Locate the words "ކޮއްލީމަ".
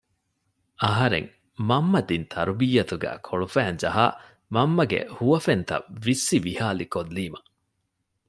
6.93-7.39